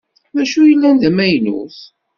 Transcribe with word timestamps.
Dacu 0.35 0.59
i 0.63 0.69
yellan 0.69 0.95
d 1.01 1.03
amaynut? 1.09 1.77